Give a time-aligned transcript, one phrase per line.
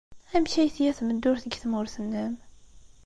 [0.35, 2.33] Amek ay tga tmeddurt deg tmurt-nnem?